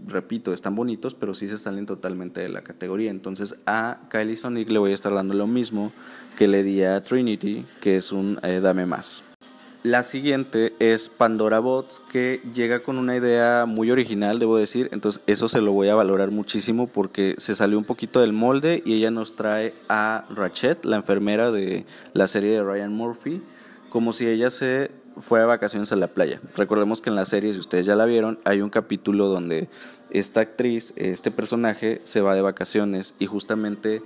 repito, 0.08 0.54
están 0.54 0.76
bonitos, 0.76 1.14
pero 1.14 1.36
sí 1.36 1.50
se 1.50 1.58
salen 1.58 1.86
totalmente 1.86 2.40
de 2.40 2.50
la 2.50 2.62
categoría. 2.62 3.12
Entonces 3.12 3.56
a 3.66 4.00
Kylie 4.10 4.38
Sonic 4.38 4.70
le 4.70 4.80
voy 4.80 4.92
a 4.92 4.96
estar 4.96 5.14
dando 5.14 5.34
lo 5.34 5.48
mismo 5.48 5.92
que 6.38 6.48
le 6.48 6.64
di 6.64 6.84
a 6.84 7.04
Trinity, 7.04 7.66
que 7.82 7.98
es 7.98 8.12
un 8.14 8.40
eh, 8.44 8.62
dame 8.62 8.86
más. 8.86 9.24
La 9.84 10.04
siguiente 10.04 10.74
es 10.78 11.10
Pandora 11.10 11.58
Bots, 11.58 12.04
que 12.12 12.40
llega 12.54 12.84
con 12.84 13.00
una 13.00 13.16
idea 13.16 13.66
muy 13.66 13.90
original, 13.90 14.38
debo 14.38 14.58
decir. 14.58 14.90
Entonces, 14.92 15.24
eso 15.26 15.50
se 15.50 15.60
lo 15.60 15.72
voy 15.72 15.90
a 15.90 15.96
valorar 15.96 16.30
muchísimo 16.30 16.86
porque 16.86 17.34
se 17.40 17.56
salió 17.56 17.80
un 17.80 17.84
poquito 17.84 18.22
del 18.22 18.32
molde 18.32 18.84
y 18.86 18.94
ella 18.94 19.10
nos 19.10 19.36
trae 19.36 19.74
a 19.90 20.26
Rachet, 20.30 20.86
la 20.86 20.98
enfermera 20.98 21.52
de 21.52 21.88
la 22.14 22.28
serie 22.28 22.52
de 22.52 22.62
Ryan 22.62 22.94
Murphy, 22.94 23.42
como 23.90 24.14
si 24.14 24.28
ella 24.28 24.52
se 24.52 24.92
fuera 25.20 25.46
a 25.46 25.48
vacaciones 25.48 25.92
a 25.92 25.96
la 25.96 26.08
playa. 26.08 26.40
Recordemos 26.56 27.02
que 27.02 27.10
en 27.10 27.16
la 27.16 27.26
serie, 27.26 27.52
si 27.52 27.60
ustedes 27.60 27.88
ya 27.88 27.96
la 27.96 28.06
vieron, 28.06 28.38
hay 28.46 28.62
un 28.62 28.70
capítulo 28.70 29.30
donde 29.30 29.68
esta 30.12 30.42
actriz, 30.42 30.94
este 30.96 31.32
personaje, 31.32 32.02
se 32.04 32.22
va 32.22 32.36
de 32.36 32.42
vacaciones 32.42 33.16
y 33.18 33.26
justamente 33.26 34.04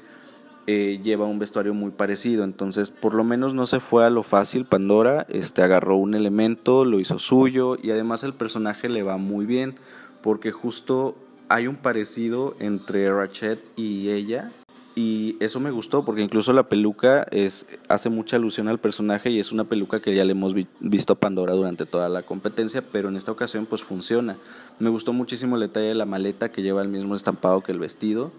eh, 0.68 1.00
lleva 1.04 1.26
un 1.26 1.40
vestuario 1.40 1.74
muy 1.74 1.92
parecido, 1.92 2.44
entonces 2.44 2.90
por 2.90 3.14
lo 3.14 3.24
menos 3.24 3.54
no 3.54 3.68
se 3.68 3.80
fue 3.80 4.06
a 4.06 4.10
lo 4.10 4.24
fácil 4.24 4.66
Pandora, 4.66 5.26
este 5.30 5.62
agarró 5.62 5.96
un 5.96 6.16
elemento, 6.16 6.86
lo 6.86 7.00
hizo 7.00 7.20
suyo 7.20 7.78
y 7.82 7.92
además 7.92 8.24
el 8.24 8.34
personaje 8.34 8.90
le 8.90 9.04
va 9.04 9.18
muy 9.18 9.46
bien 9.46 9.76
porque 10.24 10.52
justo 10.52 11.14
hay 11.50 11.68
un 11.68 11.76
parecido 11.76 12.56
entre 12.60 13.14
Ratchet 13.14 13.60
y 13.76 14.10
ella 14.10 14.52
y 14.96 15.36
eso 15.42 15.60
me 15.60 15.72
gustó 15.72 16.06
porque 16.06 16.22
incluso 16.22 16.54
la 16.54 16.64
peluca 16.64 17.28
es 17.30 17.68
hace 17.90 18.10
mucha 18.10 18.38
alusión 18.38 18.70
al 18.70 18.80
personaje 18.80 19.30
y 19.30 19.40
es 19.40 19.52
una 19.52 19.66
peluca 19.66 20.00
que 20.00 20.16
ya 20.16 20.24
le 20.24 20.32
hemos 20.32 20.56
visto 20.80 21.14
a 21.14 21.18
Pandora 21.18 21.54
durante 21.54 21.86
toda 21.86 22.08
la 22.08 22.24
competencia, 22.24 22.82
pero 22.82 23.10
en 23.10 23.18
esta 23.18 23.32
ocasión 23.32 23.66
pues 23.66 23.84
funciona. 23.84 24.38
Me 24.80 24.90
gustó 24.90 25.12
muchísimo 25.12 25.58
el 25.58 25.64
detalle 25.64 25.88
de 25.88 25.96
la 25.96 26.06
maleta 26.06 26.50
que 26.50 26.62
lleva 26.62 26.82
el 26.82 26.88
mismo 26.88 27.14
estampado 27.14 27.62
que 27.62 27.74
el 27.74 27.80
vestido 27.80 28.32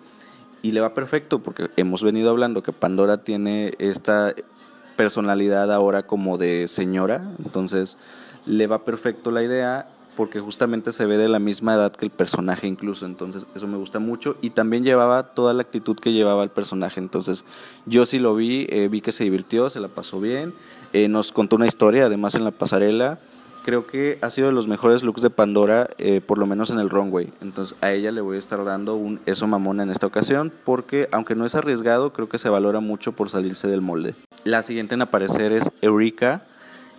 y 0.66 0.72
le 0.72 0.80
va 0.80 0.94
perfecto 0.94 1.38
porque 1.38 1.70
hemos 1.76 2.02
venido 2.02 2.30
hablando 2.30 2.60
que 2.60 2.72
Pandora 2.72 3.18
tiene 3.18 3.74
esta 3.78 4.34
personalidad 4.96 5.72
ahora 5.72 6.02
como 6.02 6.38
de 6.38 6.66
señora, 6.66 7.22
entonces 7.44 7.98
le 8.46 8.66
va 8.66 8.84
perfecto 8.84 9.30
la 9.30 9.44
idea 9.44 9.86
porque 10.16 10.40
justamente 10.40 10.90
se 10.90 11.06
ve 11.06 11.18
de 11.18 11.28
la 11.28 11.38
misma 11.38 11.74
edad 11.74 11.92
que 11.92 12.04
el 12.04 12.10
personaje 12.10 12.66
incluso, 12.66 13.06
entonces 13.06 13.46
eso 13.54 13.68
me 13.68 13.76
gusta 13.76 14.00
mucho 14.00 14.36
y 14.42 14.50
también 14.50 14.82
llevaba 14.82 15.34
toda 15.34 15.52
la 15.52 15.62
actitud 15.62 15.96
que 15.96 16.12
llevaba 16.12 16.42
el 16.42 16.50
personaje, 16.50 16.98
entonces 16.98 17.44
yo 17.84 18.04
sí 18.04 18.18
lo 18.18 18.34
vi, 18.34 18.66
eh, 18.68 18.88
vi 18.90 19.02
que 19.02 19.12
se 19.12 19.22
divirtió, 19.22 19.70
se 19.70 19.78
la 19.78 19.86
pasó 19.86 20.20
bien, 20.20 20.52
eh, 20.92 21.06
nos 21.06 21.30
contó 21.30 21.54
una 21.54 21.68
historia 21.68 22.06
además 22.06 22.34
en 22.34 22.42
la 22.42 22.50
pasarela, 22.50 23.20
creo 23.66 23.84
que 23.84 24.16
ha 24.22 24.30
sido 24.30 24.46
de 24.46 24.54
los 24.54 24.68
mejores 24.68 25.02
looks 25.02 25.22
de 25.22 25.28
Pandora, 25.28 25.90
eh, 25.98 26.20
por 26.24 26.38
lo 26.38 26.46
menos 26.46 26.70
en 26.70 26.78
el 26.78 26.88
runway. 26.88 27.32
Entonces 27.42 27.76
a 27.80 27.90
ella 27.90 28.12
le 28.12 28.20
voy 28.20 28.36
a 28.36 28.38
estar 28.38 28.64
dando 28.64 28.94
un 28.94 29.18
eso 29.26 29.48
mamona 29.48 29.82
en 29.82 29.90
esta 29.90 30.06
ocasión, 30.06 30.52
porque 30.64 31.08
aunque 31.10 31.34
no 31.34 31.44
es 31.44 31.56
arriesgado, 31.56 32.12
creo 32.12 32.28
que 32.28 32.38
se 32.38 32.48
valora 32.48 32.78
mucho 32.78 33.10
por 33.10 33.28
salirse 33.28 33.66
del 33.66 33.80
molde. 33.80 34.14
La 34.44 34.62
siguiente 34.62 34.94
en 34.94 35.02
aparecer 35.02 35.50
es 35.50 35.68
Eureka 35.82 36.42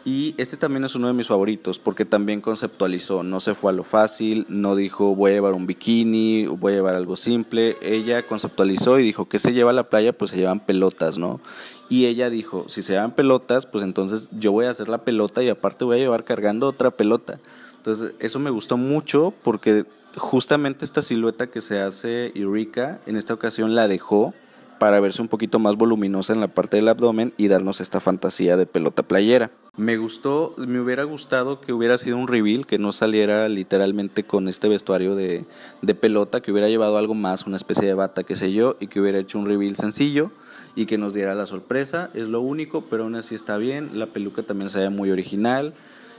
y 0.07 0.33
este 0.37 0.55
también 0.55 0.85
es 0.85 0.95
uno 0.95 1.07
de 1.07 1.13
mis 1.13 1.27
favoritos 1.27 1.79
porque 1.79 2.05
también 2.05 2.39
conceptualizó, 2.39 3.23
no 3.23 3.41
se 3.41 3.55
fue 3.55 3.73
a 3.73 3.75
lo 3.75 3.83
fácil, 3.83 4.45
no 4.47 4.73
dijo 4.77 5.13
voy 5.13 5.31
a 5.31 5.33
llevar 5.33 5.53
un 5.53 5.67
bikini, 5.67 6.45
voy 6.45 6.71
a 6.71 6.75
llevar 6.75 6.95
algo 6.95 7.17
simple. 7.17 7.75
Ella 7.81 8.23
conceptualizó 8.23 8.99
y 8.99 9.03
dijo 9.03 9.27
que 9.27 9.37
se 9.37 9.51
lleva 9.51 9.71
a 9.71 9.73
la 9.73 9.89
playa, 9.89 10.13
pues 10.13 10.31
se 10.31 10.37
llevan 10.37 10.61
pelotas, 10.61 11.17
¿no? 11.17 11.41
Y 11.89 12.05
ella 12.05 12.29
dijo, 12.29 12.69
si 12.69 12.83
se 12.83 12.93
llevan 12.93 13.15
pelotas, 13.15 13.65
pues 13.65 13.83
entonces 13.83 14.29
yo 14.31 14.53
voy 14.53 14.67
a 14.67 14.69
hacer 14.69 14.87
la 14.87 14.99
pelota 14.99 15.43
y 15.43 15.49
aparte 15.49 15.83
voy 15.83 15.97
a 15.97 15.99
llevar 15.99 16.23
cargando 16.23 16.69
otra 16.69 16.89
pelota. 16.89 17.37
Entonces 17.75 18.13
eso 18.19 18.39
me 18.39 18.49
gustó 18.49 18.77
mucho 18.77 19.33
porque 19.43 19.83
justamente 20.15 20.85
esta 20.85 21.01
silueta 21.01 21.47
que 21.47 21.59
se 21.59 21.81
hace 21.81 22.31
Eureka 22.33 23.01
en 23.07 23.17
esta 23.17 23.33
ocasión 23.33 23.75
la 23.75 23.89
dejó 23.89 24.33
para 24.79 24.99
verse 24.99 25.21
un 25.21 25.27
poquito 25.27 25.59
más 25.59 25.75
voluminosa 25.75 26.33
en 26.33 26.39
la 26.39 26.47
parte 26.47 26.77
del 26.77 26.87
abdomen 26.87 27.33
y 27.37 27.47
darnos 27.47 27.81
esta 27.81 27.99
fantasía 27.99 28.57
de 28.57 28.65
pelota 28.65 29.03
playera. 29.03 29.51
Me 29.75 29.97
gustó, 29.97 30.55
me 30.57 30.79
hubiera 30.79 31.03
gustado 31.03 31.61
que 31.61 31.73
hubiera 31.73 31.97
sido 31.97 32.17
un 32.17 32.27
reveal, 32.27 32.65
que 32.65 32.79
no 32.79 32.91
saliera 32.91 33.47
literalmente 33.47 34.23
con 34.23 34.47
este 34.47 34.67
vestuario 34.67 35.15
de, 35.15 35.45
de 35.81 35.95
pelota, 35.95 36.41
que 36.41 36.51
hubiera 36.51 36.67
llevado 36.67 36.97
algo 36.97 37.13
más, 37.13 37.45
una 37.45 37.57
especie 37.57 37.87
de 37.87 37.93
bata, 37.93 38.23
qué 38.23 38.35
sé 38.35 38.51
yo, 38.53 38.75
y 38.79 38.87
que 38.87 38.99
hubiera 38.99 39.19
hecho 39.19 39.37
un 39.37 39.45
reveal 39.45 39.75
sencillo 39.75 40.31
y 40.75 40.85
que 40.85 40.97
nos 40.97 41.13
diera 41.13 41.33
la 41.33 41.47
sorpresa. 41.47 42.09
Es 42.13 42.27
lo 42.27 42.41
único, 42.41 42.85
pero 42.89 43.03
aún 43.03 43.15
así 43.15 43.33
está 43.33 43.57
bien. 43.57 43.99
La 43.99 44.05
peluca 44.05 44.43
también 44.43 44.69
se 44.69 44.79
ve 44.79 44.89
muy 44.89 45.09
original. 45.09 45.73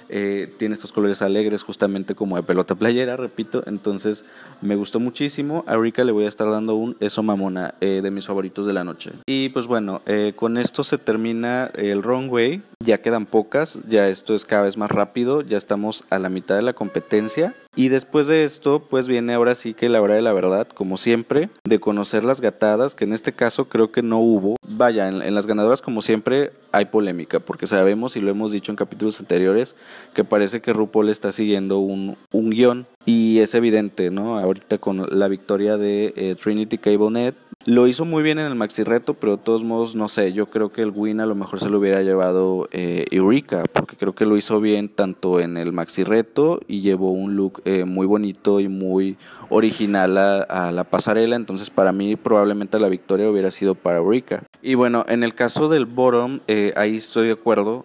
Eh, 0.09 0.53
tiene 0.57 0.73
estos 0.73 0.93
colores 0.93 1.23
alegres 1.23 1.63
justamente 1.63 2.15
como 2.15 2.37
de 2.37 2.43
pelota 2.43 2.75
playera, 2.75 3.17
repito, 3.17 3.63
entonces 3.67 4.25
me 4.63 4.77
gustó 4.77 5.01
muchísimo. 5.01 5.65
A 5.67 5.77
Rika 5.77 6.05
le 6.05 6.13
voy 6.13 6.25
a 6.25 6.29
estar 6.29 6.51
dando 6.51 6.75
un 6.75 6.97
eso 7.01 7.23
mamona 7.23 7.75
eh, 7.81 8.01
de 8.03 8.11
mis 8.11 8.27
favoritos 8.27 8.67
de 8.67 8.73
la 8.73 8.85
noche. 8.85 9.13
Y 9.27 9.51
pues 9.51 9.67
bueno, 9.67 10.01
eh, 10.07 10.33
con 10.35 10.59
esto 10.59 10.83
se 10.85 10.99
termina 10.99 11.71
el 11.75 12.03
runway, 12.03 12.63
ya 12.85 12.99
quedan 12.99 13.27
pocas, 13.27 13.81
ya 13.89 14.09
esto 14.09 14.35
es 14.35 14.45
cada 14.45 14.63
vez 14.63 14.77
más 14.77 14.91
rápido, 14.91 15.43
ya 15.43 15.59
estamos 15.59 16.05
a 16.11 16.19
la 16.19 16.29
mitad 16.29 16.55
de 16.55 16.63
la 16.63 16.75
competencia. 16.75 17.55
Y 17.75 17.89
después 17.89 18.27
de 18.27 18.45
esto, 18.45 18.81
pues 18.81 19.09
viene 19.09 19.35
ahora 19.35 19.55
sí 19.55 19.75
que 19.75 19.89
la 19.89 20.01
hora 20.01 20.15
de 20.15 20.23
la 20.23 20.33
verdad, 20.33 20.67
como 20.67 20.97
siempre, 20.97 21.49
de 21.65 21.81
conocer 21.81 22.25
las 22.25 22.41
gatadas, 22.41 22.95
que 22.95 23.05
en 23.05 23.13
este 23.13 23.33
caso 23.33 23.69
creo 23.69 23.91
que 23.91 24.03
no 24.03 24.19
hubo. 24.21 24.57
Vaya, 24.67 25.09
en, 25.09 25.35
las 25.35 25.47
ganadoras 25.47 25.83
como 25.83 26.03
siempre 26.03 26.53
hay 26.73 26.87
polémica, 26.87 27.41
porque 27.41 27.67
sabemos 27.67 28.17
y 28.17 28.21
lo 28.21 28.31
hemos 28.31 28.53
dicho 28.53 28.73
en 28.73 28.77
capítulos 28.77 29.21
anteriores, 29.21 29.75
que 30.15 30.25
parece 30.25 30.61
que 30.61 30.73
RuPaul 30.73 31.09
está 31.09 31.33
siguiendo 31.33 31.79
un, 31.79 32.17
un 32.33 32.51
guion 32.51 32.87
y 33.07 33.39
es 33.39 33.55
evidente, 33.55 34.11
¿no? 34.11 34.39
Ahorita 34.39 34.79
con 34.79 35.07
la 35.19 35.29
victoria 35.29 35.77
de 35.77 36.13
eh, 36.17 36.37
Trinity 36.41 36.79
Cable 36.79 37.11
Net. 37.11 37.35
Lo 37.65 37.87
hizo 37.87 38.05
muy 38.05 38.23
bien 38.23 38.39
en 38.39 38.47
el 38.47 38.55
maxi 38.55 38.83
reto, 38.83 39.15
pero 39.15 39.37
de 39.37 39.43
todos 39.43 39.65
modos, 39.65 39.95
no 39.95 40.09
sé, 40.09 40.33
yo 40.33 40.47
creo 40.47 40.71
que 40.71 40.83
el 40.83 40.93
win 40.95 41.21
a 41.21 41.27
lo 41.27 41.35
mejor 41.35 41.61
se 41.61 41.69
lo 41.69 41.79
hubiera 41.79 42.03
llevado 42.03 42.68
eh, 42.73 43.07
Eureka, 43.11 43.65
porque 43.73 43.97
creo 43.97 44.15
que 44.15 44.27
lo 44.27 44.37
hizo 44.37 44.61
bien 44.61 44.89
tanto 44.89 45.41
en 45.41 45.57
el 45.57 45.73
maxi 45.73 46.05
reto 46.05 46.61
y 46.69 46.81
llevó 46.81 47.13
un 47.13 47.37
look 47.37 47.63
eh, 47.65 47.85
muy 47.85 48.07
bonito 48.07 48.61
y 48.61 48.69
muy 48.69 49.17
original 49.51 50.19
a, 50.19 50.73
la 50.73 50.85
pasarela. 50.85 51.37
Entonces, 51.37 51.71
para 51.71 51.93
mí, 51.93 52.17
probablemente 52.17 52.79
la 52.79 52.89
victoria 52.89 53.31
hubiera 53.31 53.51
sido 53.51 53.75
para 53.75 53.99
Eureka. 53.99 54.43
Y 54.63 54.75
bueno, 54.75 55.05
en 55.09 55.23
el 55.25 55.35
caso 55.35 55.69
del 55.69 55.87
bottom, 55.87 56.41
ahí 56.77 56.97
estoy 56.97 57.29
de 57.29 57.33
acuerdo. 57.33 57.85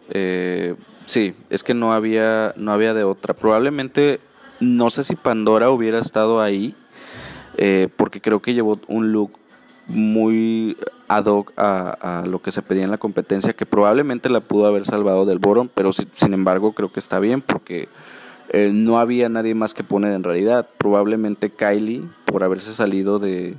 sí, 1.05 1.33
es 1.49 1.63
que 1.63 1.73
no 1.73 1.93
había, 1.93 2.53
no 2.57 2.73
había 2.73 2.93
de 2.93 3.03
otra. 3.03 3.33
Probablemente 3.33 4.19
no 4.63 4.89
sé 4.89 5.03
si 5.03 5.15
Pandora 5.15 5.69
hubiera 5.69 5.99
estado 5.99 6.41
ahí, 6.41 6.75
eh, 7.57 7.89
porque 7.95 8.21
creo 8.21 8.41
que 8.41 8.53
llevó 8.53 8.79
un 8.87 9.11
look 9.11 9.33
muy 9.87 10.77
ad 11.07 11.25
hoc 11.25 11.53
a, 11.57 12.23
lo 12.25 12.41
que 12.41 12.51
se 12.51 12.61
pedía 12.61 12.83
en 12.83 12.91
la 12.91 12.97
competencia, 12.97 13.53
que 13.53 13.65
probablemente 13.65 14.29
la 14.29 14.41
pudo 14.41 14.65
haber 14.65 14.85
salvado 14.85 15.25
del 15.25 15.39
Boron, 15.39 15.69
pero 15.73 15.91
sin 15.93 16.33
embargo 16.33 16.73
creo 16.73 16.91
que 16.91 16.99
está 16.99 17.19
bien 17.19 17.41
porque 17.41 17.87
eh, 18.49 18.71
no 18.75 18.99
había 18.99 19.29
nadie 19.29 19.55
más 19.55 19.73
que 19.73 19.83
poner 19.83 20.13
en 20.13 20.23
realidad. 20.23 20.67
Probablemente 20.77 21.49
Kylie, 21.49 22.03
por 22.25 22.43
haberse 22.43 22.73
salido 22.73 23.19
de, 23.19 23.55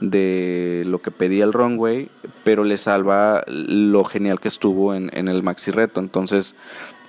de 0.00 0.82
lo 0.86 1.00
que 1.00 1.10
pedía 1.10 1.44
el 1.44 1.52
runway, 1.52 2.08
pero 2.42 2.64
le 2.64 2.76
salva 2.76 3.44
lo 3.46 4.04
genial 4.04 4.40
que 4.40 4.48
estuvo 4.48 4.94
en, 4.94 5.10
en 5.12 5.28
el 5.28 5.42
maxi 5.42 5.70
reto. 5.70 6.00
Entonces, 6.00 6.54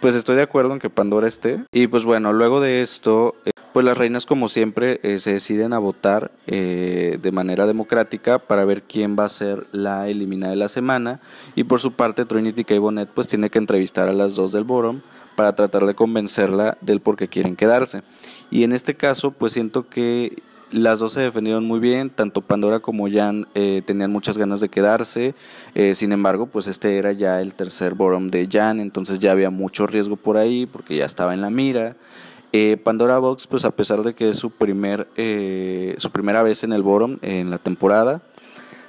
pues 0.02 0.16
estoy 0.16 0.36
de 0.36 0.42
acuerdo 0.42 0.74
en 0.74 0.80
que 0.80 0.90
Pandora 0.90 1.28
esté. 1.28 1.64
Y 1.72 1.88
pues 1.88 2.06
bueno, 2.06 2.34
luego 2.34 2.60
de 2.60 2.82
esto, 2.82 3.36
eh, 3.46 3.52
pues 3.72 3.86
las 3.86 3.98
reinas 3.98 4.26
como 4.26 4.50
siempre 4.50 5.00
eh, 5.04 5.20
se 5.20 5.34
deciden 5.34 5.74
a 5.74 5.80
votar 5.80 6.32
eh, 6.48 7.20
de 7.22 7.32
manera 7.32 7.68
democrática 7.68 8.40
para 8.40 8.66
ver 8.66 8.82
quién 8.82 9.16
va 9.18 9.26
a 9.26 9.30
ser 9.30 9.68
la 9.72 10.10
eliminada 10.10 10.52
de 10.52 10.58
la 10.58 10.70
semana. 10.70 11.22
Y 11.56 11.64
por 11.64 11.80
su 11.80 11.94
parte, 11.94 12.26
Trinity 12.26 12.64
K. 12.64 12.80
Bonnet 12.80 13.10
pues 13.14 13.28
tiene 13.28 13.50
que 13.50 13.60
entrevistar 13.60 14.10
a 14.10 14.14
las 14.14 14.36
dos 14.36 14.52
del 14.52 14.64
Borom 14.64 15.02
para 15.36 15.56
tratar 15.56 15.86
de 15.86 15.94
convencerla 15.94 16.78
del 16.82 17.00
por 17.00 17.16
qué 17.16 17.28
quieren 17.28 17.56
quedarse. 17.56 18.02
Y 18.50 18.64
en 18.64 18.74
este 18.74 18.96
caso, 18.96 19.32
pues 19.32 19.54
siento 19.54 19.88
que 19.88 20.42
las 20.72 21.00
dos 21.00 21.14
se 21.14 21.22
defendieron 21.22 21.66
muy 21.66 21.80
bien, 21.80 22.10
tanto 22.10 22.42
Pandora 22.42 22.80
como 22.80 23.10
Jan 23.10 23.48
eh, 23.56 23.82
tenían 23.86 24.12
muchas 24.12 24.38
ganas 24.38 24.62
de 24.62 24.70
quedarse, 24.70 25.36
eh, 25.76 25.96
sin 25.96 26.12
embargo, 26.12 26.48
pues 26.48 26.68
este 26.68 26.98
era 26.98 27.12
ya 27.12 27.42
el 27.42 27.54
tercer 27.54 27.94
bottom 27.94 28.30
de 28.30 28.48
Jan, 28.52 28.80
entonces 28.80 29.20
ya 29.20 29.32
había 29.32 29.50
mucho 29.50 29.88
riesgo 29.88 30.16
por 30.16 30.38
ahí 30.38 30.66
porque 30.66 30.98
ya 30.98 31.06
estaba 31.06 31.34
en 31.34 31.42
la 31.42 31.50
mira. 31.50 31.96
Eh, 32.54 32.78
Pandora 32.84 33.18
Box, 33.18 33.48
pues 33.48 33.64
a 33.64 33.72
pesar 33.72 34.04
de 34.04 34.14
que 34.14 34.30
es 34.30 34.38
su, 34.38 34.52
primer, 34.52 35.08
su 35.98 36.10
primera 36.12 36.44
vez 36.44 36.64
en 36.64 36.74
el 36.74 36.84
bottom 36.84 37.18
en 37.22 37.50
la 37.50 37.58
temporada, 37.58 38.22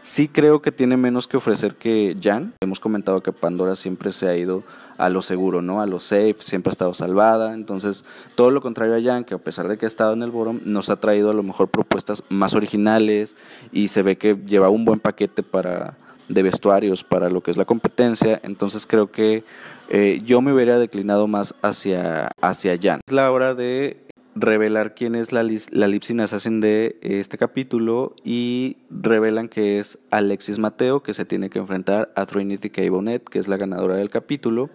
Sí 0.03 0.27
creo 0.27 0.61
que 0.63 0.73
tiene 0.73 0.97
menos 0.97 1.29
que 1.29 1.37
ofrecer 1.37 1.75
que 1.77 2.17
Jan. 2.21 2.55
Hemos 2.61 2.81
comentado 2.81 3.23
que 3.23 3.33
Pandora 3.33 3.77
siempre 3.77 4.11
se 4.13 4.29
ha 4.29 4.37
ido 4.37 4.65
a 4.99 5.09
lo 5.09 5.23
seguro, 5.23 5.63
¿no? 5.63 5.81
A 5.81 5.87
lo 5.87 6.01
safe, 6.01 6.37
siempre 6.41 6.71
ha 6.71 6.73
estado 6.73 6.93
salvada. 6.93 7.55
Entonces, 7.55 8.05
todo 8.35 8.51
lo 8.51 8.61
contrario 8.61 8.97
a 8.97 9.03
Jan, 9.03 9.25
que 9.25 9.35
a 9.35 9.39
pesar 9.39 9.69
de 9.69 9.79
que 9.79 9.87
ha 9.87 9.89
estado 9.89 10.13
en 10.13 10.23
el 10.23 10.31
bottom, 10.31 10.61
nos 10.65 10.91
ha 10.91 10.97
traído 10.97 11.31
a 11.31 11.35
lo 11.35 11.45
mejor 11.45 11.69
propuestas 11.69 12.25
más 12.29 12.55
originales 12.55 13.37
y 13.73 13.89
se 13.89 14.03
ve 14.03 14.17
que 14.17 14.37
lleva 14.47 14.71
un 14.71 14.85
buen 14.85 14.99
paquete 14.99 15.43
para 15.43 15.95
de 16.29 16.43
vestuarios 16.43 17.05
para 17.05 17.29
lo 17.31 17.41
que 17.41 17.51
es 17.53 17.57
la 17.57 17.65
competencia. 17.65 18.41
Entonces, 18.43 18.87
creo 18.87 19.11
que 19.11 19.45
eh, 19.89 20.21
yo 20.25 20.41
me 20.41 20.53
hubiera 20.53 20.79
declinado 20.79 21.27
más 21.29 21.55
hacia, 21.63 22.31
hacia 22.41 22.77
Jan. 22.81 23.01
Es 23.07 23.13
la 23.13 23.31
hora 23.31 23.55
de 23.55 23.99
revelar 24.35 24.95
quién 24.95 25.15
es 25.15 25.33
la, 25.33 25.43
la 25.43 25.89
Lipsin 25.89 26.21
Assassin 26.21 26.61
de 26.61 26.97
este 27.03 27.39
capítulo 27.39 28.15
y 28.25 28.77
revelan 28.91 29.49
que 29.49 29.79
es 29.79 29.99
Alexis 30.11 30.59
Mateo, 30.59 31.03
que 31.03 31.15
se 31.15 31.25
tiene 31.25 31.51
que 31.51 31.59
enfrentar 31.59 32.11
a 32.17 32.27
Trinity 32.27 32.71
K. 32.71 32.83
Bonnet, 32.91 33.23
que 33.25 33.39
es 33.39 33.49
la 33.49 33.57
ganadora 33.57 33.97
del 33.97 34.11
capítulo. 34.11 34.71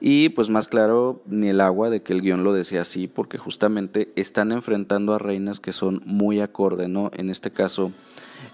Y 0.00 0.28
pues 0.30 0.48
más 0.48 0.68
claro, 0.68 1.22
ni 1.26 1.48
el 1.48 1.60
agua 1.60 1.90
de 1.90 2.02
que 2.02 2.12
el 2.12 2.22
guion 2.22 2.44
lo 2.44 2.52
decía 2.52 2.82
así, 2.82 3.08
porque 3.08 3.36
justamente 3.36 4.08
están 4.14 4.52
enfrentando 4.52 5.12
a 5.12 5.18
reinas 5.18 5.58
que 5.58 5.72
son 5.72 6.02
muy 6.04 6.40
acorde, 6.40 6.86
¿no? 6.86 7.10
En 7.16 7.30
este 7.30 7.50
caso, 7.50 7.90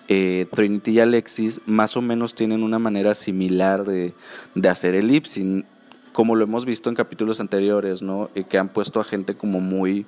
eh, 0.08 0.46
Trinity 0.52 0.92
y 0.92 1.00
Alexis 1.00 1.60
más 1.66 1.98
o 1.98 2.02
menos 2.02 2.34
tienen 2.34 2.62
una 2.62 2.78
manera 2.78 3.14
similar 3.14 3.84
de, 3.84 4.14
de 4.54 4.68
hacer 4.68 4.94
el 4.94 5.08
lipsing 5.08 5.66
como 6.14 6.36
lo 6.36 6.44
hemos 6.44 6.64
visto 6.64 6.88
en 6.88 6.94
capítulos 6.94 7.40
anteriores, 7.40 8.00
¿no? 8.00 8.30
Eh, 8.36 8.44
que 8.44 8.56
han 8.56 8.68
puesto 8.68 9.00
a 9.00 9.04
gente 9.04 9.34
como 9.34 9.60
muy 9.60 10.06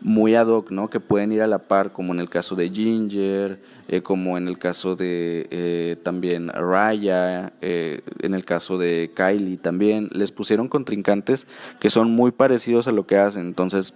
muy 0.00 0.34
ad 0.34 0.48
hoc, 0.48 0.70
¿no? 0.70 0.90
Que 0.90 0.98
pueden 0.98 1.30
ir 1.32 1.40
a 1.42 1.46
la 1.46 1.60
par, 1.60 1.92
como 1.92 2.12
en 2.12 2.18
el 2.18 2.28
caso 2.28 2.56
de 2.56 2.68
Ginger, 2.68 3.58
eh, 3.88 4.02
como 4.02 4.36
en 4.36 4.48
el 4.48 4.58
caso 4.58 4.96
de 4.96 5.46
eh, 5.50 5.96
también 6.02 6.48
Raya, 6.48 7.52
en 7.62 8.34
el 8.34 8.44
caso 8.44 8.76
de 8.76 9.12
Kylie 9.14 9.56
también. 9.56 10.10
Les 10.12 10.32
pusieron 10.32 10.68
contrincantes 10.68 11.46
que 11.80 11.88
son 11.88 12.10
muy 12.10 12.32
parecidos 12.32 12.88
a 12.88 12.92
lo 12.92 13.06
que 13.06 13.16
hacen. 13.16 13.46
Entonces, 13.46 13.94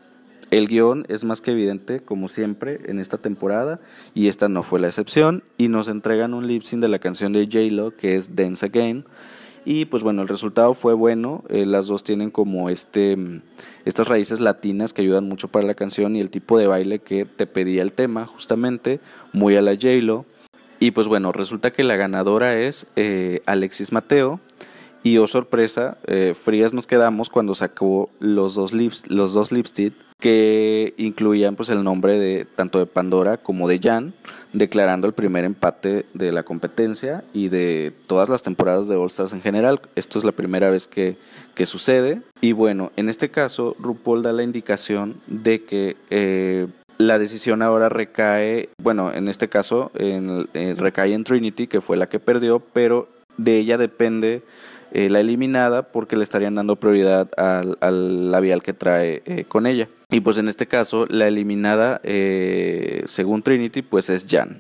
el 0.51 0.69
guion 0.69 1.05
es 1.09 1.25
más 1.25 1.41
que 1.43 1.51
evidente, 1.51 2.01
como 2.01 2.29
siempre, 2.29 2.79
en 2.87 3.01
esta 3.01 3.19
temporada, 3.19 3.81
y 4.15 4.29
esta 4.29 4.49
no 4.49 4.63
fue 4.63 4.81
la 4.81 4.87
excepción. 4.87 5.43
Y 5.59 5.69
nos 5.69 5.89
entregan 5.89 6.33
un 6.33 6.47
lip 6.47 6.63
sync 6.63 6.81
de 6.81 6.89
la 6.89 7.01
canción 7.01 7.33
de 7.33 7.45
J-Lo, 7.45 7.91
que 7.91 8.17
es 8.17 8.35
Dance 8.35 8.65
Again 8.65 9.05
y 9.71 9.85
pues 9.85 10.03
bueno, 10.03 10.23
el 10.23 10.29
resultado 10.29 10.73
fue 10.73 10.95
bueno. 10.95 11.45
Eh, 11.51 11.67
las 11.67 11.89
dos 11.89 12.03
tienen 12.03 12.31
como 12.31 12.71
este, 12.71 13.19
estas 13.85 14.09
raíces 14.09 14.41
latinas 14.41 14.95
que 14.95 15.03
ayudan 15.03 15.29
mucho 15.29 15.49
para 15.49 15.67
la 15.67 15.75
canción 15.75 16.17
y 16.17 16.21
el 16.21 16.31
tipo 16.31 16.57
de 16.57 16.67
baile 16.67 17.01
que 17.01 17.27
te 17.27 17.47
pedía 17.47 17.83
el 17.83 17.93
tema, 17.93 18.25
justamente, 18.25 18.99
muy 19.35 19.57
a 19.57 19.61
la 19.61 19.73
J-Lo. 19.73 20.25
Y 20.81 20.93
pues 20.93 21.07
bueno, 21.07 21.33
resulta 21.33 21.71
que 21.71 21.85
la 21.85 21.97
ganadora 21.97 22.59
es 22.59 22.87
eh, 22.97 23.43
Alexis 23.45 23.93
Mateo. 23.93 24.41
Y 25.03 25.19
oh 25.19 25.27
sorpresa, 25.27 25.99
eh, 26.07 26.33
frías 26.35 26.73
nos 26.73 26.87
quedamos 26.87 27.29
cuando 27.29 27.55
sacó 27.55 28.09
los 28.21 28.55
dos, 28.55 28.73
lips, 28.73 29.05
los 29.11 29.35
dos 29.35 29.53
lipstick 29.53 29.93
que 30.21 30.95
incluían 30.97 31.55
pues 31.55 31.69
el 31.69 31.85
nombre 31.85 32.19
de 32.19 32.45
tanto 32.45 32.79
de 32.79 32.87
Pandora 32.87 33.37
como 33.37 33.69
de 33.69 33.79
Jan, 33.79 34.15
declarando 34.53 35.07
el 35.07 35.13
primer 35.13 35.45
empate 35.45 36.07
de 36.15 36.33
la 36.33 36.43
competencia 36.43 37.23
y 37.33 37.49
de 37.49 37.93
todas 38.07 38.29
las 38.29 38.43
temporadas 38.43 38.89
de 38.89 38.97
All 38.97 39.09
Stars 39.09 39.33
en 39.33 39.43
general. 39.43 39.81
Esto 39.95 40.19
es 40.19 40.25
la 40.25 40.33
primera 40.33 40.71
vez 40.71 40.89
que, 40.89 41.17
que 41.55 41.67
sucede. 41.67 42.21
Y 42.41 42.53
bueno, 42.53 42.91
en 42.97 43.09
este 43.09 43.29
caso, 43.29 43.77
RuPaul 43.79 44.23
da 44.23 44.33
la 44.33 44.43
indicación 44.43 45.17
de 45.29 45.63
que 45.63 45.97
eh, 46.11 46.67
la 46.99 47.19
decisión 47.21 47.63
ahora 47.63 47.89
recae, 47.89 48.71
bueno, 48.83 49.13
en 49.13 49.29
este 49.29 49.49
caso 49.49 49.93
en, 49.95 50.49
eh, 50.55 50.75
recae 50.77 51.15
en 51.15 51.23
Trinity, 51.23 51.69
que 51.69 51.81
fue 51.81 51.97
la 51.97 52.09
que 52.09 52.19
perdió, 52.19 52.59
pero 52.59 53.09
de 53.37 53.57
ella 53.57 53.79
depende 53.79 54.43
eh, 54.93 55.09
la 55.11 55.21
eliminada 55.21 55.83
porque 55.83 56.17
le 56.17 56.25
estarían 56.25 56.55
dando 56.55 56.77
prioridad 56.77 57.29
al, 57.37 58.31
labial 58.31 58.63
que 58.63 58.73
trae 58.73 59.23
eh, 59.27 59.45
con 59.47 59.67
ella. 59.67 59.89
Y 60.11 60.21
pues 60.21 60.39
en 60.39 60.49
este 60.49 60.67
caso 60.67 61.07
la 61.07 61.29
eliminada, 61.29 62.01
eh, 62.03 63.05
según 63.07 63.43
Trinity, 63.43 63.83
pues 63.83 64.09
es 64.09 64.27
Jan. 64.29 64.57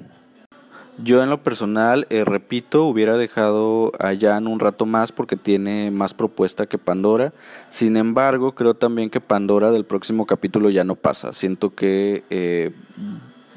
Yo 1.00 1.22
en 1.22 1.30
lo 1.30 1.38
personal, 1.38 2.08
repito, 2.10 2.84
hubiera 2.84 3.16
dejado 3.16 3.92
a 4.00 4.16
Jan 4.18 4.48
un 4.48 4.58
rato 4.58 4.84
más 4.84 5.12
porque 5.12 5.36
tiene 5.36 5.92
más 5.92 6.12
propuesta 6.12 6.66
que 6.66 6.76
Pandora. 6.76 7.32
Sin 7.70 7.96
embargo, 7.96 8.52
creo 8.52 8.74
también 8.74 9.08
que 9.08 9.20
Pandora 9.20 9.70
del 9.70 9.84
próximo 9.84 10.26
capítulo 10.26 10.70
ya 10.70 10.82
no 10.82 10.96
pasa. 10.96 11.32
Siento 11.32 11.72
que 11.72 12.72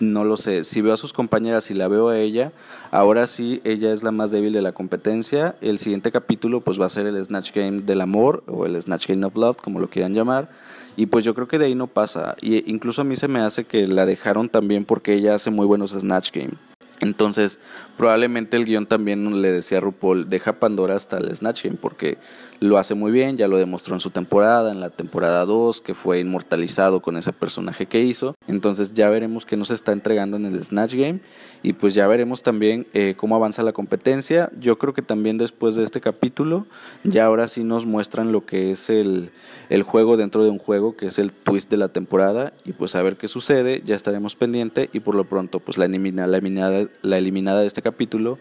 no 0.02 0.24
lo 0.24 0.38
sé. 0.38 0.64
Si 0.64 0.82
veo 0.82 0.94
a 0.94 0.98
sus 0.98 1.14
compañeras 1.14 1.72
y 1.72 1.74
la 1.74 1.88
veo 1.88 2.10
a 2.10 2.18
ella, 2.18 2.52
ahora 2.92 3.28
sí 3.28 3.62
ella 3.64 3.94
es 3.94 4.04
la 4.04 4.12
más 4.12 4.32
débil 4.32 4.54
de 4.54 4.62
la 4.62 4.72
competencia. 4.72 5.56
El 5.62 5.80
siguiente 5.80 6.12
capítulo 6.12 6.62
pues 6.62 6.80
va 6.80 6.88
a 6.88 6.90
ser 6.90 7.06
el 7.06 7.24
Snatch 7.24 7.54
Game 7.54 7.82
del 7.82 8.02
amor 8.02 8.44
o 8.48 8.66
el 8.66 8.82
Snatch 8.82 9.08
Game 9.08 9.26
of 9.26 9.36
Love, 9.36 9.58
como 9.58 9.80
lo 9.80 9.88
quieran 9.88 10.14
llamar. 10.14 10.50
Y 10.98 11.06
pues 11.06 11.24
yo 11.24 11.34
creo 11.34 11.48
que 11.48 11.58
de 11.58 11.66
ahí 11.66 11.76
no 11.76 11.88
pasa. 11.88 12.36
Y 12.42 12.70
incluso 12.70 13.02
a 13.02 13.06
mí 13.06 13.16
se 13.16 13.28
me 13.28 13.40
hace 13.40 13.64
que 13.64 13.88
la 13.88 14.06
dejaron 14.06 14.50
también 14.50 14.86
porque 14.86 15.14
ella 15.14 15.36
hace 15.36 15.52
muy 15.52 15.66
buenos 15.66 15.92
Snatch 15.92 16.32
Game. 16.34 16.54
Entonces, 17.00 17.58
probablemente 17.98 18.58
el 18.58 18.66
guion 18.66 18.86
también 18.86 19.42
le 19.42 19.52
decía 19.52 19.80
a 19.80 19.82
RuPaul, 19.82 20.30
deja 20.30 20.54
Pandora 20.54 20.96
hasta 20.96 21.18
el 21.18 21.36
Snatch 21.36 21.64
Game 21.64 21.78
porque 21.82 22.18
lo 22.62 22.78
hace 22.78 22.94
muy 22.94 23.12
bien, 23.12 23.38
ya 23.38 23.48
lo 23.48 23.58
demostró 23.58 23.96
en 23.96 24.00
su 24.00 24.12
temporada, 24.12 24.72
en 24.72 24.80
la 24.80 24.92
temporada 24.92 25.46
2, 25.46 25.82
que 25.82 25.96
fue 25.96 26.20
inmortalizado 26.20 27.00
con 27.00 27.18
ese 27.18 27.34
personaje 27.34 27.88
que 27.88 28.02
hizo. 28.02 28.36
Entonces 28.48 28.94
ya 28.94 29.10
veremos 29.10 29.48
qué 29.48 29.58
nos 29.58 29.72
está 29.72 29.94
entregando 29.94 30.38
en 30.38 30.46
el 30.46 30.64
Snatch 30.64 30.94
Game 30.94 31.22
y 31.64 31.74
pues 31.74 31.96
ya 31.96 32.06
veremos 32.06 32.44
también 32.44 32.86
eh, 32.94 33.16
cómo 33.18 33.36
avanza 33.36 33.64
la 33.64 33.74
competencia. 33.74 34.52
Yo 34.60 34.78
creo 34.78 34.94
que 34.94 35.02
también 35.02 35.40
después 35.40 35.74
de 35.74 35.84
este 35.84 36.02
capítulo, 36.02 36.68
ya 37.04 37.26
ahora 37.26 37.48
sí 37.48 37.64
nos 37.64 37.88
muestran 37.88 38.32
lo 38.32 38.46
que 38.46 38.70
es 38.70 38.92
el, 38.92 39.32
el 39.70 39.82
juego 39.82 40.16
dentro 40.16 40.44
de 40.44 40.52
un 40.52 40.60
juego, 40.60 40.96
que 40.96 41.08
es 41.08 41.18
el 41.18 41.32
twist 41.32 41.72
de 41.72 41.78
la 41.78 41.88
temporada 41.88 42.54
y 42.64 42.74
pues 42.74 42.96
a 42.96 43.02
ver 43.02 43.18
qué 43.18 43.28
sucede, 43.28 43.82
ya 43.88 43.96
estaremos 43.96 44.36
pendiente 44.36 44.88
y 44.94 45.00
por 45.00 45.16
lo 45.16 45.24
pronto 45.24 45.60
pues 45.60 45.80
la, 45.80 45.86
elimina, 45.86 46.28
la, 46.28 46.38
eliminada, 46.38 46.86
la 47.02 47.18
eliminada 47.18 47.62
de 47.62 47.68
este 47.68 47.82
capítulo 47.82 48.38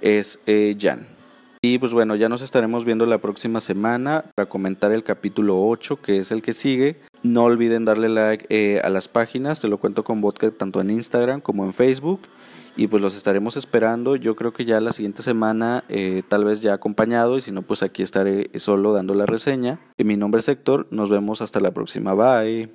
es 0.00 0.40
eh, 0.48 0.76
Jan. 0.76 1.19
Y 1.62 1.78
pues 1.78 1.92
bueno, 1.92 2.16
ya 2.16 2.30
nos 2.30 2.40
estaremos 2.40 2.86
viendo 2.86 3.04
la 3.04 3.18
próxima 3.18 3.60
semana 3.60 4.24
para 4.34 4.48
comentar 4.48 4.92
el 4.92 5.04
capítulo 5.04 5.62
8, 5.68 6.00
que 6.00 6.18
es 6.20 6.30
el 6.30 6.40
que 6.40 6.54
sigue. 6.54 6.96
No 7.22 7.44
olviden 7.44 7.84
darle 7.84 8.08
like 8.08 8.46
eh, 8.48 8.80
a 8.82 8.88
las 8.88 9.08
páginas, 9.08 9.60
te 9.60 9.68
lo 9.68 9.76
cuento 9.76 10.02
con 10.02 10.22
vodka 10.22 10.50
tanto 10.50 10.80
en 10.80 10.88
Instagram 10.88 11.42
como 11.42 11.66
en 11.66 11.74
Facebook. 11.74 12.20
Y 12.76 12.86
pues 12.86 13.02
los 13.02 13.14
estaremos 13.14 13.58
esperando, 13.58 14.16
yo 14.16 14.36
creo 14.36 14.52
que 14.52 14.64
ya 14.64 14.80
la 14.80 14.92
siguiente 14.92 15.20
semana, 15.20 15.84
eh, 15.90 16.22
tal 16.26 16.44
vez 16.44 16.62
ya 16.62 16.72
acompañado, 16.72 17.36
y 17.36 17.42
si 17.42 17.52
no, 17.52 17.60
pues 17.60 17.82
aquí 17.82 18.02
estaré 18.02 18.48
solo 18.58 18.94
dando 18.94 19.12
la 19.12 19.26
reseña. 19.26 19.78
Y 19.98 20.04
mi 20.04 20.16
nombre 20.16 20.38
es 20.38 20.48
Héctor, 20.48 20.86
nos 20.90 21.10
vemos 21.10 21.42
hasta 21.42 21.60
la 21.60 21.72
próxima, 21.72 22.14
bye. 22.14 22.70